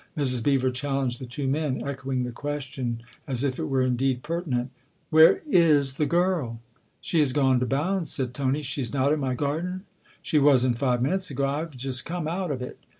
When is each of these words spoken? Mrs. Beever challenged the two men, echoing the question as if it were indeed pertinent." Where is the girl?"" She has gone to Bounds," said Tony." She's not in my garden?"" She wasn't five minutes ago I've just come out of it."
Mrs. 0.17 0.43
Beever 0.43 0.71
challenged 0.71 1.21
the 1.21 1.27
two 1.27 1.47
men, 1.47 1.87
echoing 1.87 2.23
the 2.23 2.31
question 2.31 3.03
as 3.27 3.43
if 3.43 3.59
it 3.59 3.65
were 3.65 3.83
indeed 3.83 4.23
pertinent." 4.23 4.71
Where 5.11 5.43
is 5.47 5.97
the 5.97 6.07
girl?"" 6.07 6.59
She 7.01 7.19
has 7.19 7.33
gone 7.33 7.59
to 7.59 7.67
Bounds," 7.67 8.11
said 8.11 8.33
Tony." 8.33 8.63
She's 8.63 8.91
not 8.91 9.13
in 9.13 9.19
my 9.19 9.35
garden?"" 9.35 9.83
She 10.23 10.39
wasn't 10.39 10.79
five 10.79 11.03
minutes 11.03 11.29
ago 11.29 11.45
I've 11.45 11.77
just 11.77 12.03
come 12.03 12.27
out 12.27 12.49
of 12.49 12.63
it." 12.63 12.79